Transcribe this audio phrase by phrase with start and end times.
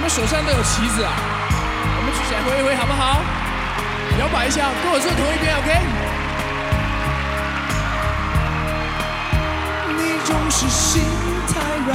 [0.00, 3.20] 你们手上都有旗子啊，我们举起来挥一挥好不好？
[4.18, 5.68] 摇摆一下，跟我坐同一边，OK？
[9.98, 11.04] 你总是心
[11.52, 11.92] 太软，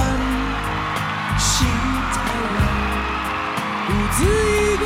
[1.39, 1.65] 心
[2.13, 2.21] 太
[2.53, 2.61] 软，
[3.87, 4.85] 独自一个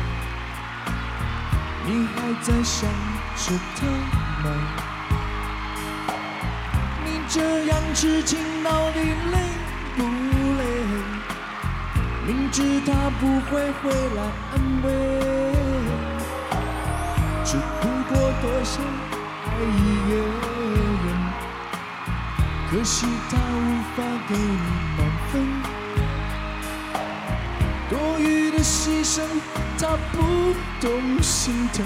[1.83, 2.89] 你还在想
[3.35, 3.43] 着
[3.75, 3.79] 他
[4.43, 4.45] 吗？
[7.03, 9.35] 你这样痴情到底累
[9.95, 9.99] 不
[10.57, 10.61] 累？
[12.27, 13.83] 明知他不会回
[14.15, 14.19] 来
[14.51, 14.87] 安慰，
[17.43, 18.73] 只不过多想
[19.47, 19.75] 爱一
[20.07, 20.11] 个
[21.03, 21.07] 人，
[22.69, 23.59] 可惜他无
[23.95, 23.97] 法
[24.29, 24.55] 给你
[28.91, 29.21] 牺牲，
[29.79, 31.85] 他不懂心疼。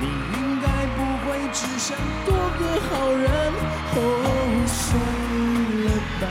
[0.00, 3.24] 你应该不会只想多个好人。
[3.94, 3.96] 哦，
[4.66, 4.76] 算
[5.84, 5.88] 了
[6.20, 6.26] 吧，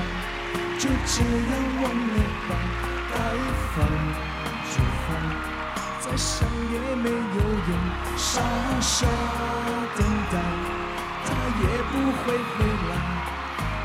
[0.78, 2.16] 就这样忘了
[2.48, 2.52] 吧，
[3.10, 3.16] 该
[3.74, 3.76] 放
[4.68, 5.08] 就放，
[6.02, 6.36] 再想
[6.74, 7.38] 也没有
[7.70, 7.72] 用，
[8.18, 8.42] 傻
[8.82, 9.08] 傻
[9.96, 10.36] 等待，
[11.26, 11.28] 他
[11.62, 12.56] 也不会回
[12.90, 12.92] 来。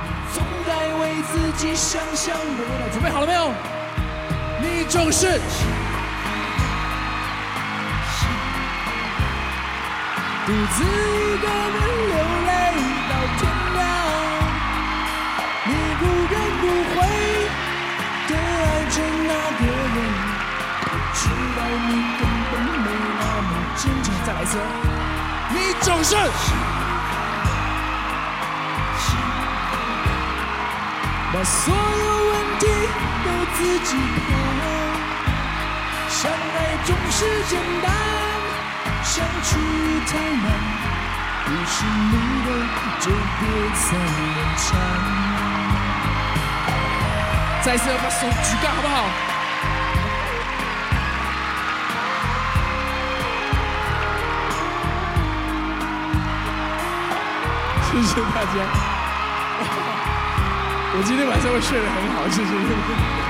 [0.02, 2.90] 你总该为自己想想未来。
[2.90, 3.52] 准备好了没有？
[4.62, 5.26] 你总是
[10.46, 10.86] 独自一
[11.38, 11.76] 个人
[12.08, 12.14] 流
[12.46, 12.50] 泪
[13.10, 13.40] 到天
[13.74, 13.80] 亮，
[15.66, 16.62] 你不怨不
[16.94, 16.94] 悔
[18.28, 18.38] 的爱
[18.88, 19.96] 着那个人，
[21.12, 21.20] 知
[21.56, 21.58] 道
[21.88, 22.22] 你根
[22.52, 22.86] 本没
[23.18, 24.06] 那么坚强。
[24.24, 24.52] 再来一次，
[25.50, 26.14] 你总是。
[31.34, 31.78] 把所有
[32.30, 32.66] 问题
[33.24, 34.28] 都自己扛。
[36.08, 37.18] 相爱总是
[37.48, 37.52] 简
[37.82, 37.86] 单，
[39.02, 39.48] 相处
[40.06, 40.46] 太难。
[41.44, 42.14] 不是你
[42.46, 42.48] 的
[43.00, 43.40] 就别
[43.74, 44.20] 再勉
[44.56, 44.62] 强。
[47.62, 48.94] 再一次把手举高，好不好？
[57.84, 58.56] 谢谢大家，
[60.94, 63.21] 我今天晚上会睡得很好，谢谢。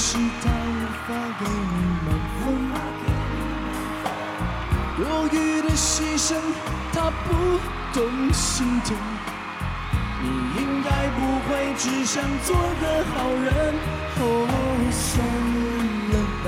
[0.00, 0.78] 是他无
[1.08, 1.10] 法
[1.40, 1.74] 给你
[2.06, 2.46] 满分。
[4.96, 6.28] 多余的牺牲，
[6.92, 7.26] 他不
[7.92, 7.98] 懂
[8.32, 8.96] 心疼。
[10.22, 10.24] 你
[10.56, 10.88] 应该
[11.18, 13.48] 不会只想做个好人。
[14.20, 14.22] 哦，
[14.92, 15.02] 算
[16.12, 16.46] 了吧，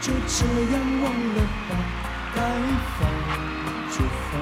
[0.00, 0.36] 就这
[0.72, 1.04] 样忘
[1.34, 1.38] 了
[1.68, 1.70] 吧，
[2.34, 2.38] 该
[2.96, 2.98] 放
[3.92, 3.96] 就
[4.30, 4.32] 放，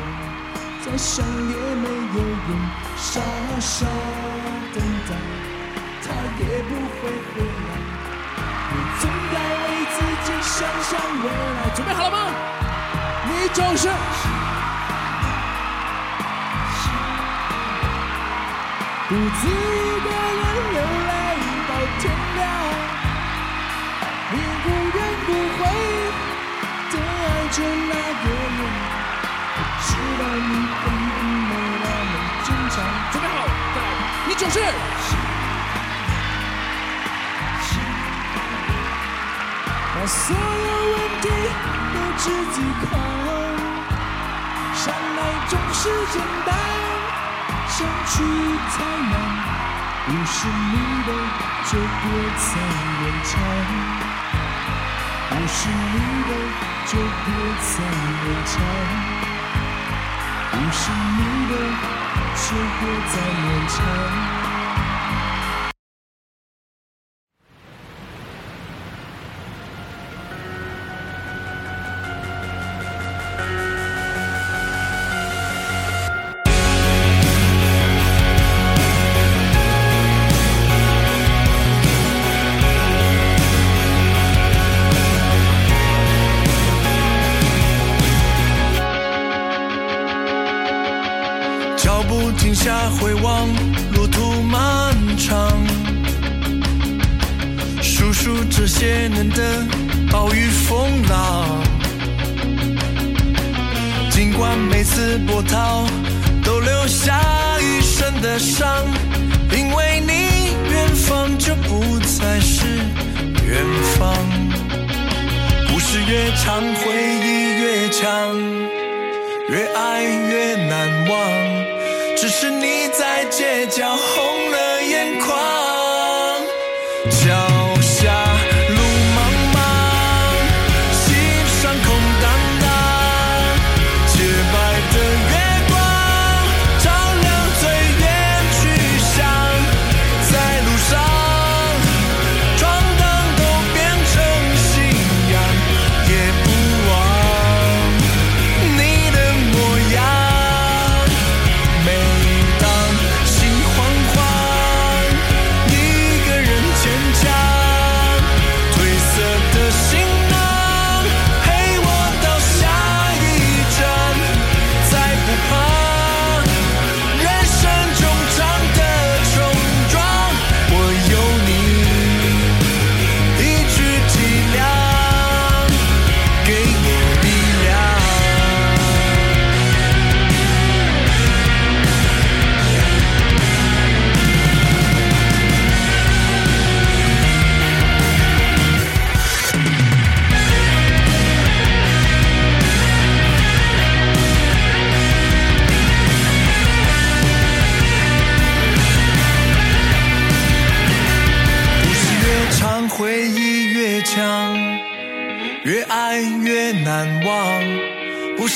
[0.80, 1.84] 再想也没
[2.14, 2.16] 有
[2.48, 2.50] 用，
[2.96, 3.10] 傻
[3.58, 3.70] 傻
[4.72, 4.76] 等
[5.08, 5.10] 待，
[6.02, 6.06] 他
[6.38, 6.70] 也不
[7.00, 7.61] 会回来。
[10.42, 11.70] 想象未来。
[11.74, 12.18] 准备好了吗？
[13.24, 13.88] 你就是
[19.08, 19.50] 独自一
[20.00, 20.42] 个人
[20.72, 21.12] 流泪
[21.68, 22.02] 到天
[22.36, 22.40] 亮，
[24.32, 24.66] 你不
[24.96, 25.60] 怨不悔
[26.90, 27.00] 的爱
[27.50, 28.24] 着那个
[28.58, 28.60] 人，
[29.54, 30.50] 我知道你
[30.82, 31.52] 根本没
[31.82, 32.12] 那么
[32.42, 32.74] 坚强。
[33.12, 33.30] 准备好，
[33.74, 33.84] 再来，
[34.26, 34.56] 你就是
[40.02, 40.40] 把所有
[40.90, 41.28] 问题
[41.94, 42.90] 都自己扛。
[44.74, 45.80] 相爱总是
[46.12, 46.50] 简单，
[47.68, 48.12] 相处
[48.72, 49.14] 太难。
[50.04, 50.74] 不是你
[51.06, 51.08] 的
[51.70, 52.04] 就别
[52.36, 52.50] 再
[52.98, 53.30] 勉强，
[55.30, 55.94] 不是你
[56.26, 56.30] 的
[56.84, 57.26] 就别
[57.62, 57.72] 再
[58.10, 58.54] 勉强，
[60.50, 61.52] 不是你的
[62.34, 62.44] 就
[62.80, 64.41] 别再勉强。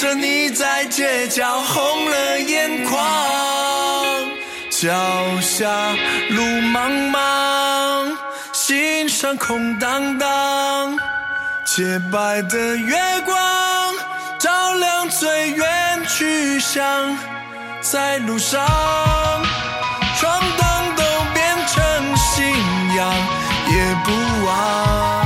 [0.08, 2.96] 而你在街角红了眼眶，
[4.70, 4.88] 脚
[5.40, 5.66] 下
[6.30, 8.16] 路茫茫，
[8.52, 10.96] 心上空荡荡。
[11.64, 13.36] 洁白的月光
[14.38, 17.18] 照亮最远去向，
[17.80, 18.64] 在路上
[20.20, 21.02] 闯荡都
[21.34, 22.46] 变成信
[22.94, 23.12] 仰，
[23.68, 25.25] 也不忘。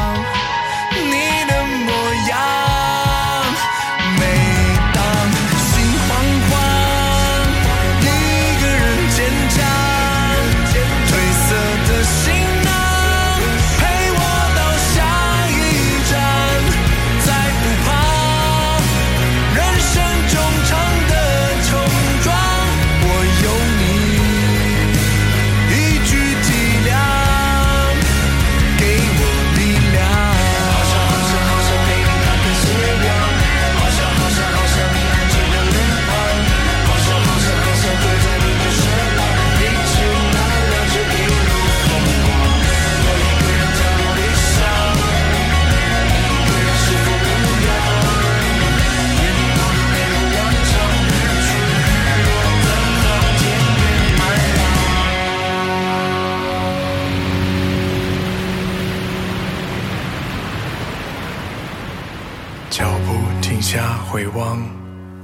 [64.10, 64.58] 回望，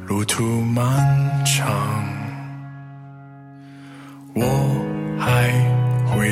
[0.06, 0.84] 路途漫
[1.44, 1.66] 长，
[4.34, 4.44] 我
[5.18, 5.50] 还
[6.06, 6.28] 会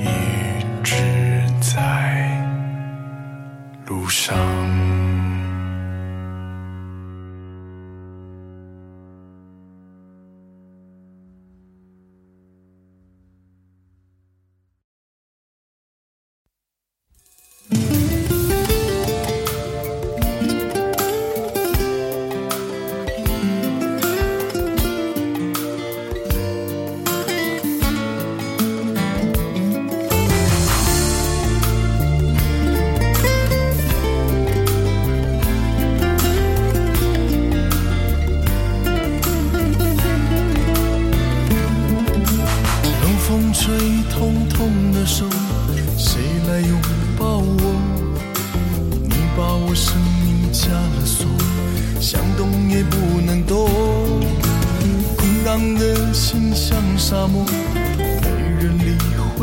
[0.00, 0.94] 一直
[1.60, 2.28] 在
[3.86, 4.34] 路上。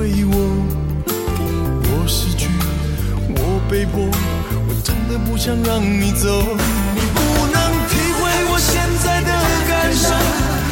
[0.02, 0.34] 为我。
[1.06, 2.50] 我失去，
[3.38, 4.02] 我被迫，
[4.66, 6.26] 我真的不想让你走。
[6.96, 7.22] 你不
[7.54, 9.30] 能体会我现在的
[9.70, 10.10] 感受，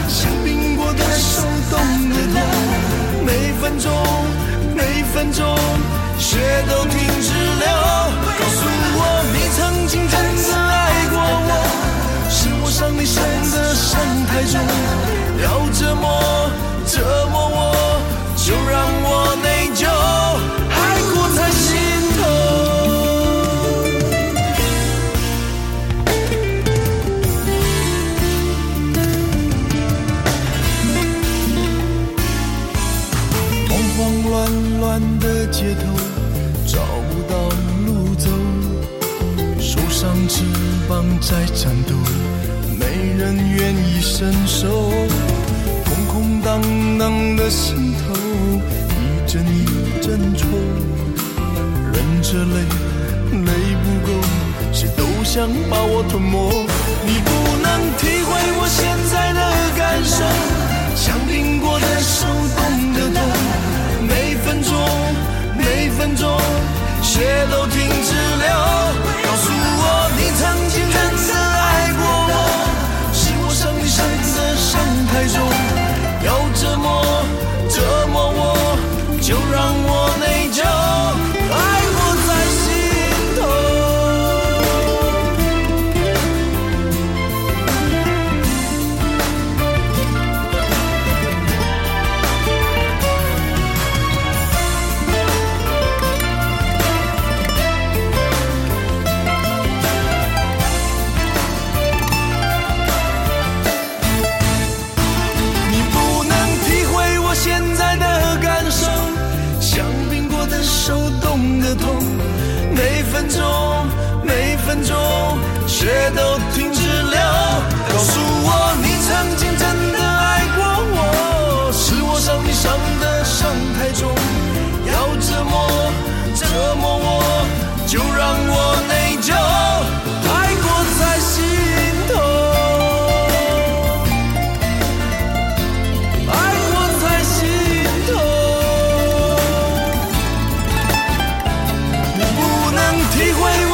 [0.09, 1.77] 像冰过的手冻
[2.09, 2.41] 的痛，
[3.23, 3.93] 每分钟，
[4.73, 5.45] 每分钟，
[6.17, 7.29] 血都停止
[7.61, 7.69] 流。
[8.33, 8.65] 告诉
[8.97, 10.17] 我，你曾经真
[10.49, 11.53] 的爱过我，
[12.31, 13.21] 是我伤你伤
[13.51, 14.59] 的伤太重，
[15.43, 16.49] 要折磨，
[16.87, 17.48] 折磨。
[41.29, 41.93] 在颤抖，
[42.79, 44.67] 没人愿意伸手。
[45.85, 46.59] 空空荡
[46.97, 48.15] 荡的心头，
[48.89, 49.63] 一阵一
[50.01, 50.49] 阵痛，
[51.93, 52.65] 忍着泪，
[53.45, 53.51] 泪
[53.83, 54.11] 不够，
[54.73, 56.65] 谁都想把我吞没。
[57.05, 57.29] 你不
[57.61, 59.39] 能体会我现在的
[59.77, 60.25] 感受，
[60.95, 62.25] 像冰过的手
[62.57, 63.21] 冻得痛，
[64.07, 64.73] 每分钟。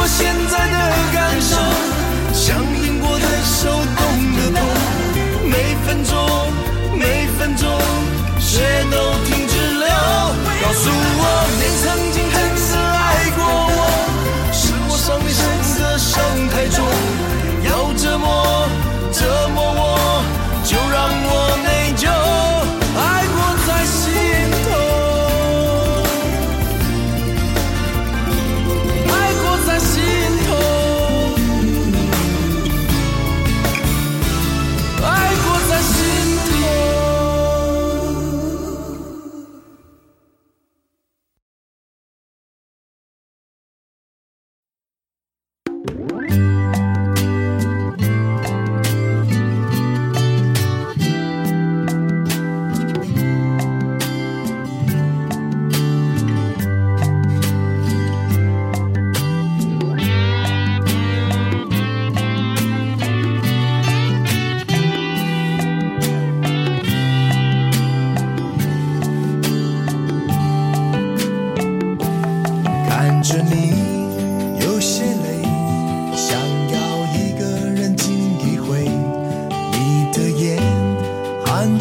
[0.08, 0.55] 现在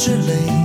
[0.04, 0.63] 之类。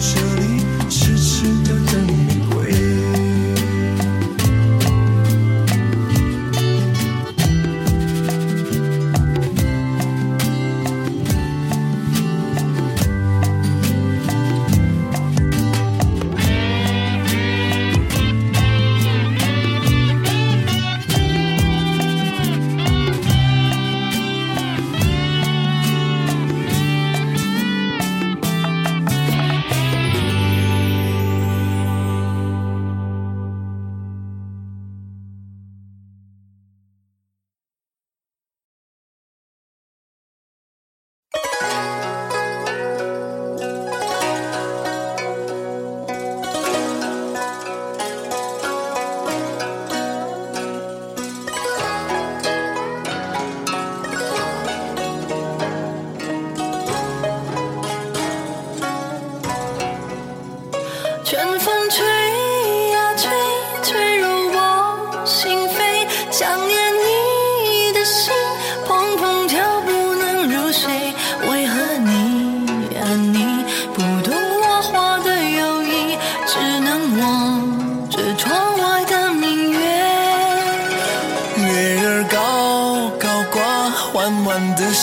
[0.00, 0.29] future.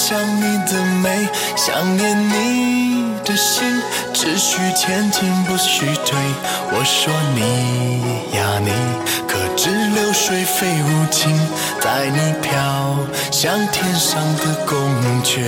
[0.07, 3.81] 想你的美，想念你的心，
[4.13, 6.17] 只需前进不需退。
[6.71, 8.71] 我说你呀你，
[9.27, 11.37] 可知流水非无情，
[11.81, 12.97] 带你飘
[13.33, 14.79] 向天上的宫
[15.25, 15.43] 阙。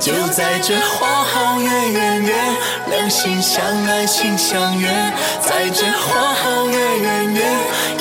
[0.00, 2.34] 就在这花好月圆月，
[2.90, 4.86] 两心相爱心相悦，
[5.40, 7.42] 在这花好月圆月，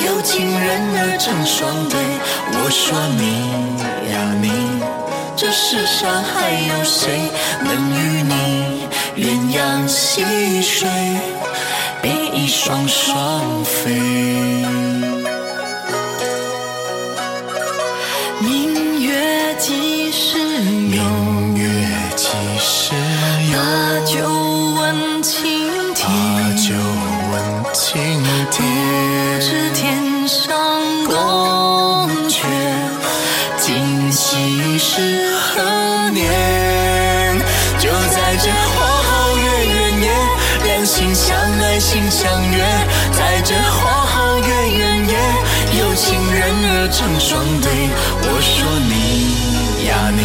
[0.05, 1.97] 有情人儿成双对。
[2.51, 4.74] 我说你呀你，
[5.37, 10.87] 这世上还有谁能与你鸳鸯戏水，
[12.01, 14.84] 比翼双双飞？
[46.49, 47.89] 儿成双对。
[48.21, 48.93] 我说你
[49.87, 50.19] 呀你，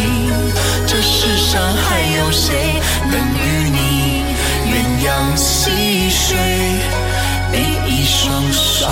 [0.87, 3.79] 这世上还有谁能与你
[4.71, 4.73] 鸳
[5.05, 6.37] 鸯戏水，
[7.51, 7.55] 比
[7.87, 8.89] 翼双双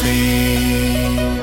[0.00, 1.35] 飞？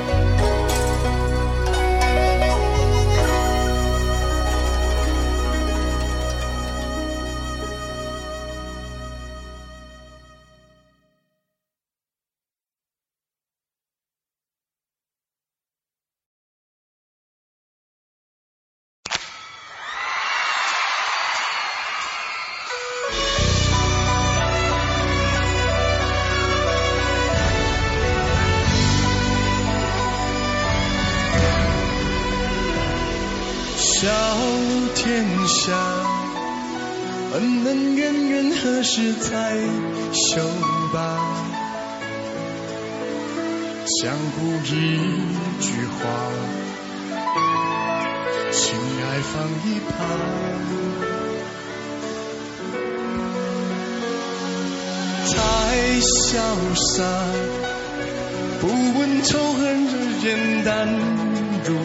[61.66, 61.76] 如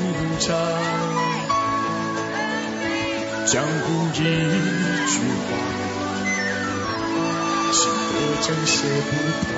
[0.40, 0.46] 常。
[3.46, 4.24] 江湖一句
[5.46, 5.48] 话，
[7.72, 8.12] 心可
[8.42, 8.76] 真些
[9.08, 9.10] 不
[9.40, 9.48] 怕。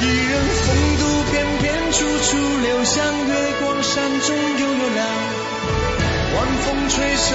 [0.00, 0.66] 一人风
[0.98, 2.28] 度翩翩，处处
[2.62, 2.98] 留香，
[3.28, 5.00] 月光山中悠悠亮，
[6.34, 7.28] 晚风吹袖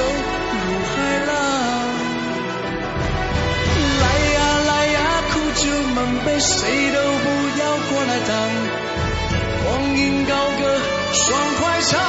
[5.97, 7.25] 酒满杯，谁都不
[7.59, 8.29] 要过来挡。
[9.63, 9.65] 光
[9.97, 10.61] 阴高歌
[11.11, 11.99] 爽快唱，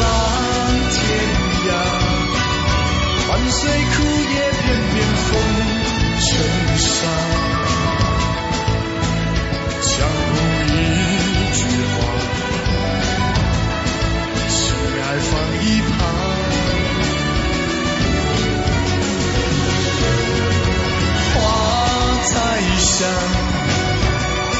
[0.00, 0.02] 浪
[0.92, 0.96] 天
[1.66, 1.70] 涯，
[3.28, 3.96] 万岁枯
[4.32, 4.94] 叶片片
[5.24, 5.28] 风
[6.20, 6.24] 尘
[6.78, 6.94] 沙，
[9.82, 10.32] 江湖
[10.70, 10.72] 一
[11.56, 11.96] 句话，
[14.48, 14.56] 情
[15.02, 15.30] 爱放
[15.64, 15.93] 一。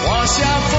[0.05, 0.74] 华夏，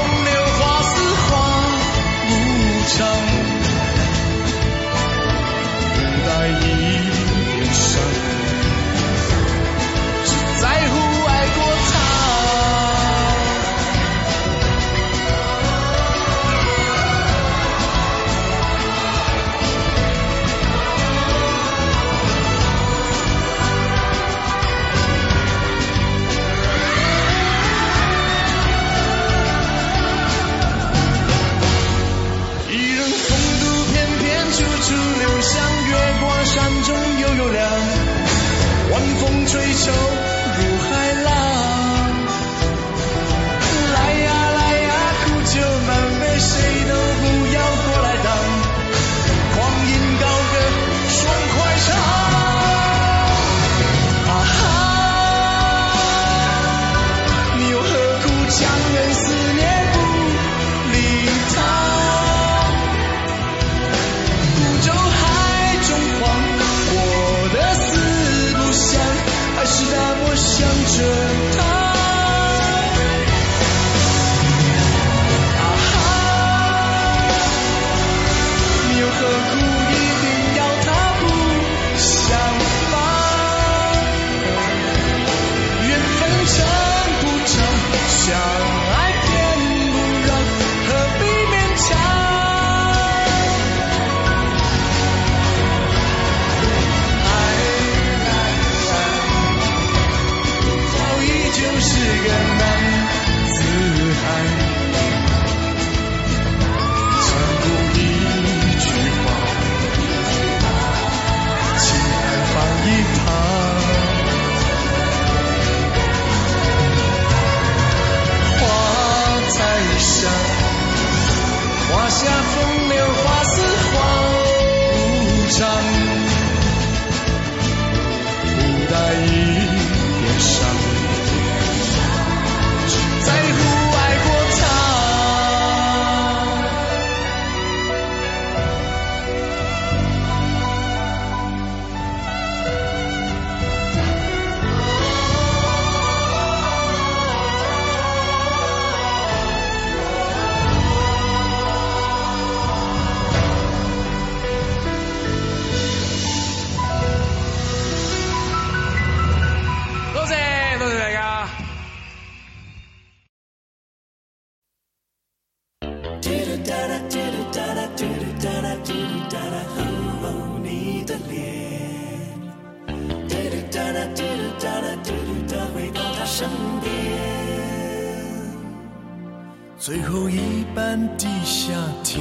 [179.86, 181.72] 最后一班地下
[182.04, 182.20] 铁，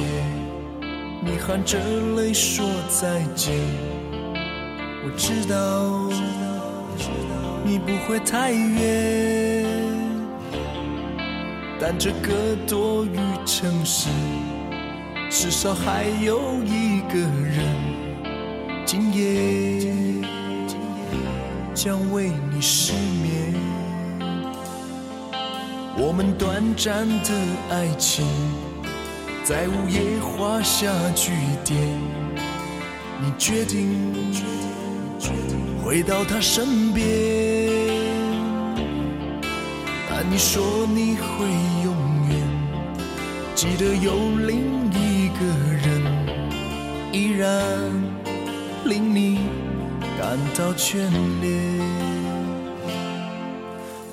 [1.23, 1.79] 你含着
[2.15, 3.55] 泪说再见。
[5.03, 6.07] 我知道，
[7.63, 9.65] 你不会太远，
[11.79, 14.09] 但这个多雨城市，
[15.31, 17.65] 至少还有一个人，
[18.85, 20.21] 今夜
[21.73, 23.44] 将为你失眠。
[26.07, 27.33] 我们短暂的
[27.71, 28.27] 爱情，
[29.43, 31.31] 在午夜画下句
[31.63, 31.81] 点。
[33.19, 34.13] 你决定
[35.83, 37.03] 回到他身边，
[40.07, 41.47] 但你说你会
[41.83, 41.95] 永
[42.29, 42.37] 远
[43.55, 44.13] 记得有
[44.45, 45.39] 另一个
[45.81, 45.89] 人，
[47.11, 47.49] 依然
[48.85, 49.39] 令你
[50.19, 51.09] 感到眷
[51.41, 51.83] 恋。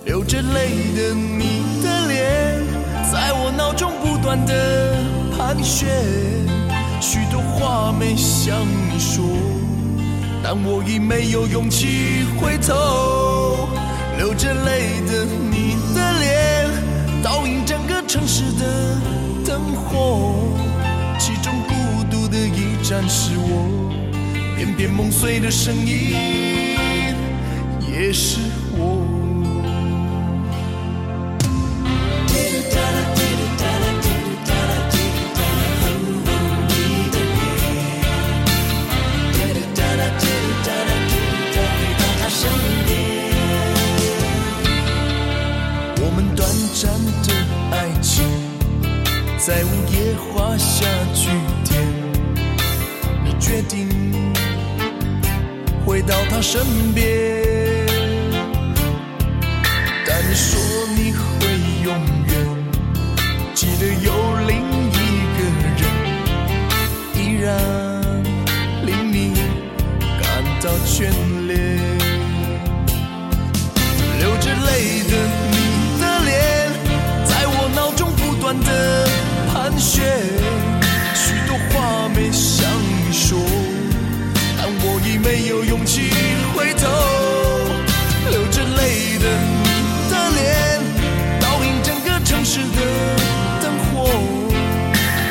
[0.04, 1.62] 流着泪的你，
[3.56, 4.94] 脑中不断的
[5.36, 5.88] 盘旋，
[7.00, 9.24] 许多话没向你说，
[10.42, 13.68] 但我已没有勇气回头。
[14.18, 16.70] 流着泪的你的脸，
[17.22, 18.96] 倒映整个城市的
[19.44, 20.34] 灯火，
[21.18, 23.90] 其中孤独的一盏是我，
[24.56, 26.14] 片片梦碎的声音，
[27.90, 28.38] 也是
[46.82, 46.90] 山
[47.22, 47.32] 的
[47.70, 48.24] 爱情
[49.38, 51.30] 在午夜画下句
[51.62, 51.80] 点，
[53.24, 53.88] 你决定
[55.86, 56.60] 回到他身
[56.92, 57.06] 边，
[60.04, 60.58] 但你说
[60.96, 61.22] 你会
[61.84, 61.94] 永
[62.26, 62.32] 远
[63.54, 64.12] 记得有
[64.48, 64.56] 另
[64.90, 64.98] 一
[65.38, 65.38] 个
[65.78, 65.82] 人，
[67.14, 67.46] 依然
[68.84, 69.16] 令你
[70.20, 70.26] 感
[70.60, 71.31] 到眷恋，
[79.82, 80.00] 雪，
[81.12, 83.36] 许多话没向你说，
[84.56, 86.02] 但我已没有勇气
[86.54, 86.86] 回头。
[88.30, 89.66] 流着泪的你
[90.08, 90.80] 的脸，
[91.40, 92.78] 倒映整个城市的
[93.60, 94.06] 灯火，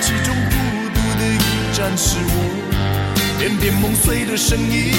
[0.02, 0.54] 其中孤
[0.94, 1.40] 独的一
[1.74, 2.36] 盏是我，
[3.40, 4.92] 片片梦碎的声音，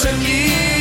[0.00, 0.77] 声音。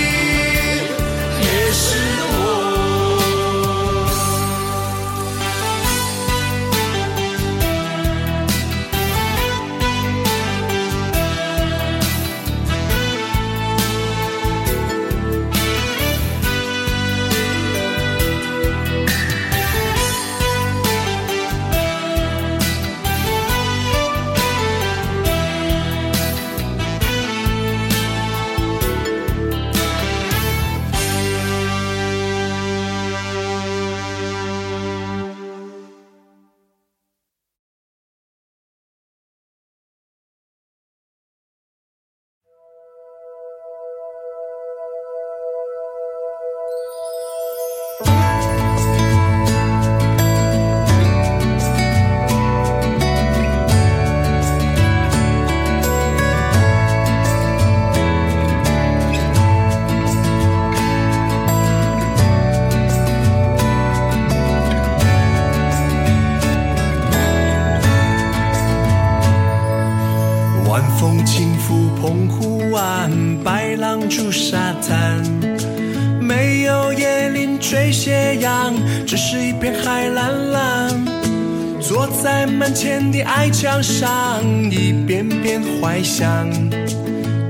[83.60, 86.48] 墙上，一遍遍怀想。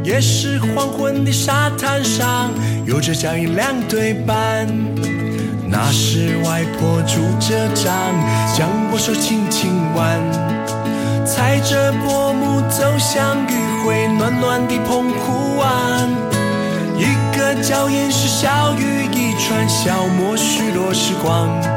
[0.06, 2.50] 也是黄昏的沙滩上，
[2.86, 4.66] 有着脚印两对半。
[5.68, 7.94] 那是外婆拄着杖，
[8.56, 10.18] 将我手轻轻挽，
[11.26, 16.10] 踩着薄暮走向余晖暖暖的澎湖湾。
[16.96, 17.04] 一
[17.38, 21.77] 个脚印是小雨一串，消磨许多时光。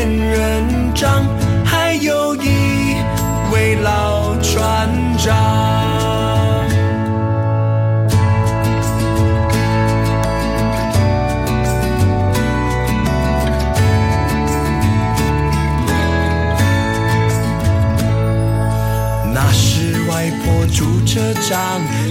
[21.11, 21.59] 婆拄着杖，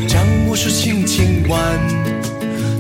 [0.07, 1.59] 将我手轻轻挽，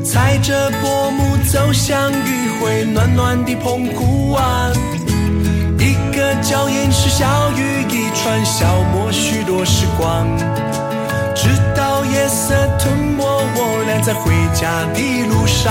[0.05, 4.71] 踩着薄暮走向余晖暖暖的澎湖湾。
[5.79, 10.27] 一个脚印是小雨一串，消磨许多时光。
[11.35, 15.71] 直到夜色吞没我俩在回家的路上。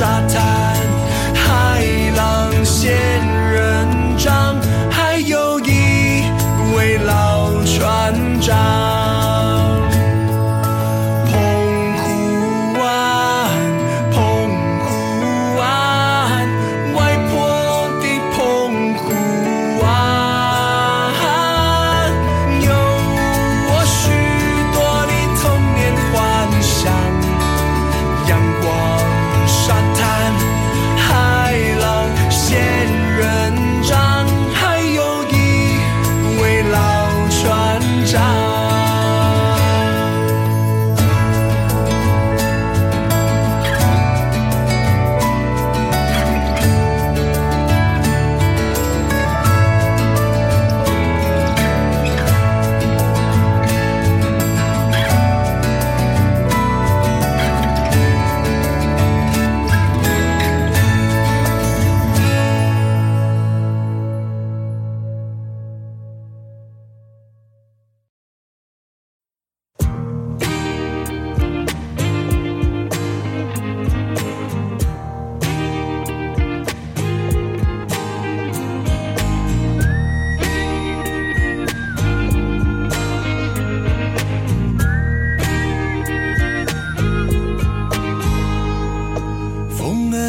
[0.00, 0.42] 沙滩、
[1.34, 1.84] 海
[2.16, 2.90] 浪、仙
[3.52, 4.56] 人掌，
[4.90, 6.24] 还有一
[6.74, 8.89] 位老船长。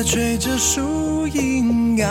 [0.04, 2.08] 吹着树影摇，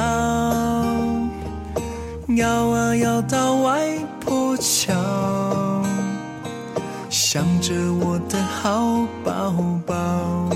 [2.36, 4.94] 摇啊摇到外婆桥，
[7.08, 9.52] 想着我的好宝
[9.84, 10.48] 宝，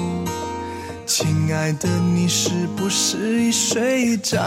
[1.07, 4.39] 亲爱的你是不是已睡着？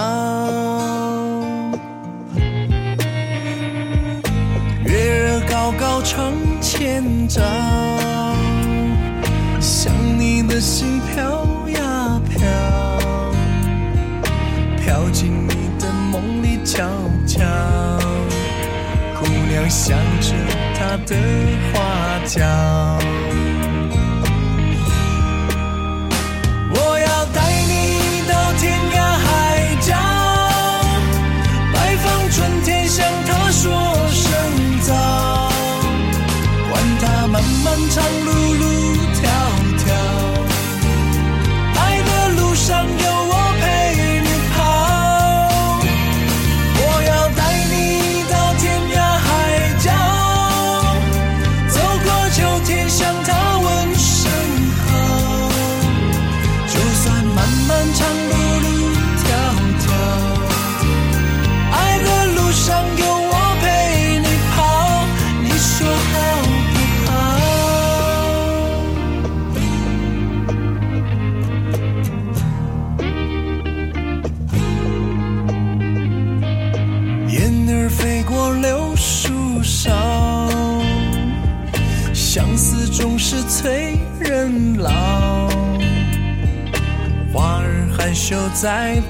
[4.86, 7.42] 月儿高高窗前照。
[9.60, 11.47] 想你的心飘
[15.08, 16.86] 走进你的梦里悄
[17.26, 17.40] 悄。
[19.18, 20.34] 姑娘想着
[20.78, 21.16] 她的
[21.72, 22.46] 花轿，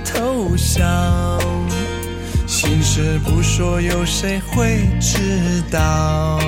[0.04, 0.84] 偷笑
[2.46, 6.40] 心事不说有谁会知道？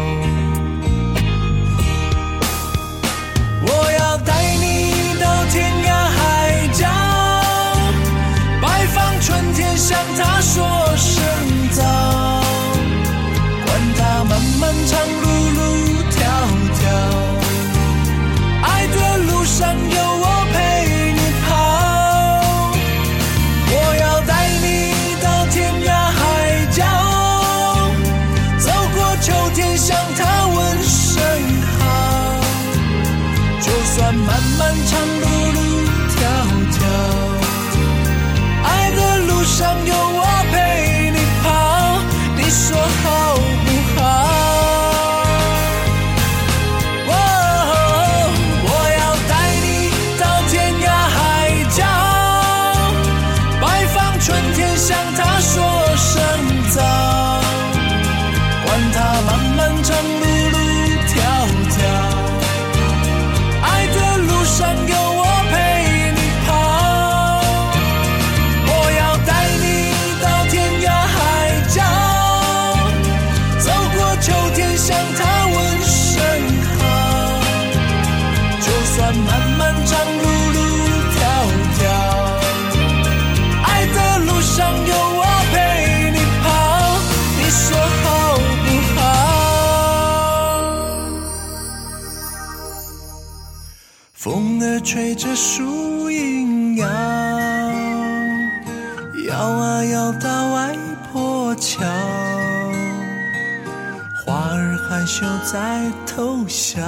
[105.51, 106.79] 在偷笑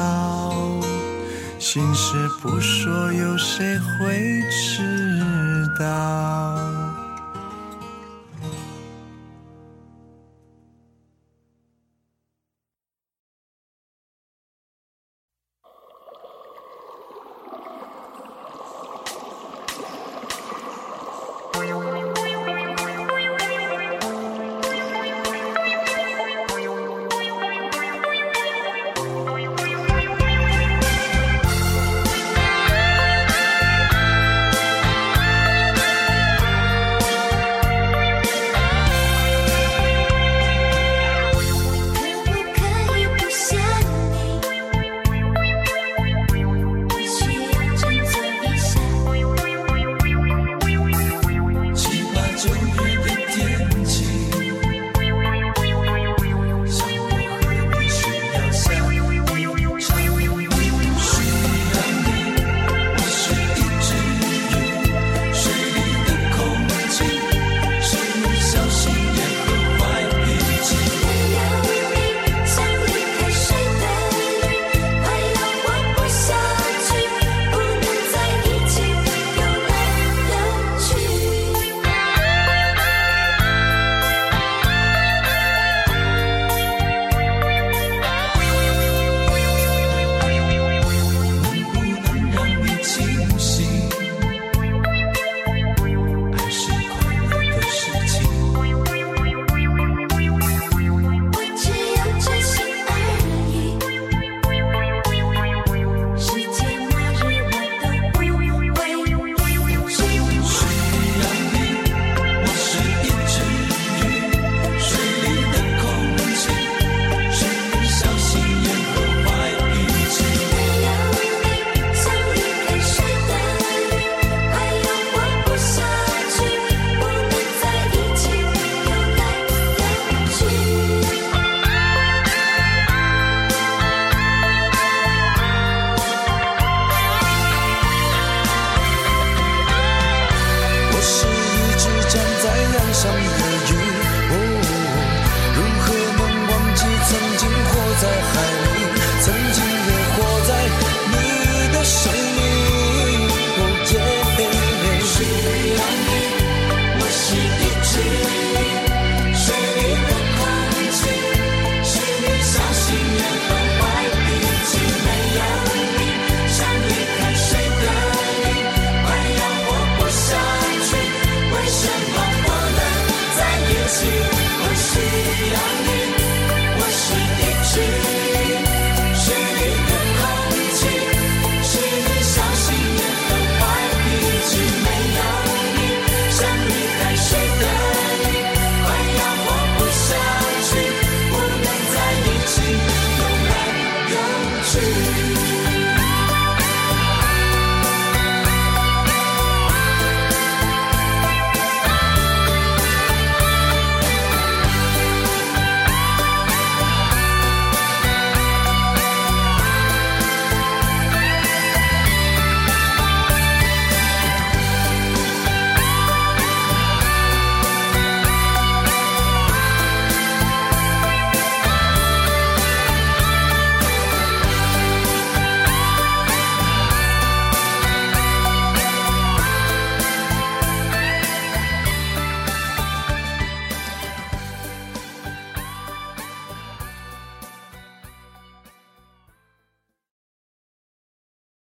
[1.57, 6.80] 心事不说有谁会知道？